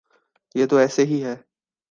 یہ 0.55 0.65
تو 0.65 0.77
ایسے 0.77 1.05
ہی 1.05 1.23
ہے۔ 1.23 1.35